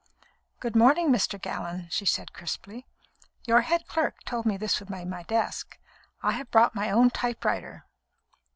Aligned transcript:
"Good 0.59 0.75
morning, 0.75 1.11
Mr. 1.11 1.39
Gallon," 1.39 1.87
she 1.91 2.07
said 2.07 2.33
crisply. 2.33 2.87
"Your 3.45 3.61
head 3.61 3.85
clerk 3.85 4.23
told 4.23 4.47
me 4.47 4.57
this 4.57 4.79
would 4.79 4.89
be 4.89 5.05
my 5.05 5.21
desk. 5.21 5.77
I 6.23 6.31
have 6.31 6.49
brought 6.49 6.73
my 6.73 6.89
own 6.89 7.11
typewriter. 7.11 7.85